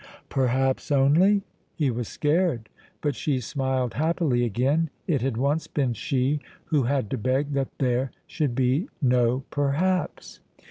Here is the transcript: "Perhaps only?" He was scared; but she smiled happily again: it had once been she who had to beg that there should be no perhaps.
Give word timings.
"Perhaps 0.29 0.91
only?" 0.91 1.43
He 1.75 1.91
was 1.91 2.07
scared; 2.07 2.69
but 3.01 3.13
she 3.15 3.39
smiled 3.39 3.93
happily 3.93 4.43
again: 4.43 4.89
it 5.05 5.21
had 5.21 5.37
once 5.37 5.67
been 5.67 5.93
she 5.93 6.39
who 6.65 6.85
had 6.85 7.07
to 7.11 7.19
beg 7.19 7.51
that 7.53 7.69
there 7.77 8.09
should 8.25 8.55
be 8.55 8.89
no 8.99 9.43
perhaps. 9.51 10.39